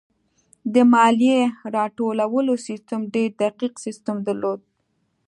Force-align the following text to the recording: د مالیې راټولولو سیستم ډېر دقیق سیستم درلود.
د 0.73 0.75
مالیې 0.93 1.41
راټولولو 1.75 2.53
سیستم 2.67 2.99
ډېر 3.13 3.29
دقیق 3.43 3.73
سیستم 3.85 4.17
درلود. 4.27 4.59